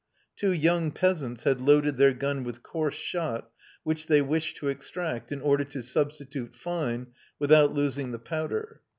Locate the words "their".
1.97-2.11